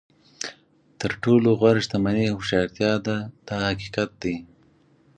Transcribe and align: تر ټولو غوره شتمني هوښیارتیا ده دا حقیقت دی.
تر 0.99 1.11
ټولو 1.23 1.49
غوره 1.59 1.81
شتمني 1.85 2.25
هوښیارتیا 2.29 2.91
ده 3.05 3.17
دا 3.47 3.57
حقیقت 3.67 4.09
دی. 4.21 4.35